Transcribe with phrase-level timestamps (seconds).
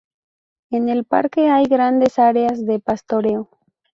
[0.71, 3.51] En el parque hay grandes áreas de pastoreo.